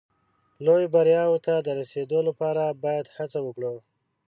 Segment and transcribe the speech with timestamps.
[0.65, 3.73] لویو بریاوو ته د رسېدو لپاره باید هڅه وکړو.